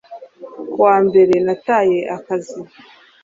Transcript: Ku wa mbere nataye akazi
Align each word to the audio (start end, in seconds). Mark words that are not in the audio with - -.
Ku 0.71 0.77
wa 0.85 0.95
mbere 1.07 1.33
nataye 1.45 1.99
akazi 2.17 2.59